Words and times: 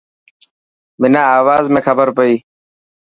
منان 0.99 1.27
آواز 1.39 1.65
۾ 1.77 1.79
کبر 1.87 2.07
پئي. 2.17 2.33